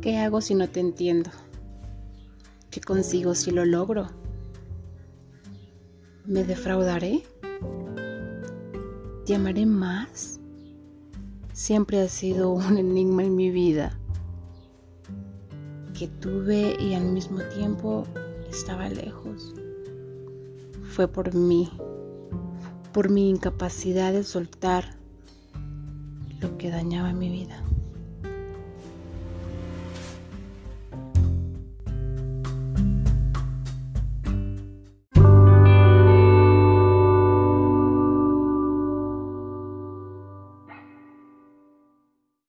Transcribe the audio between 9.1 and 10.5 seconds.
¿Te amaré más?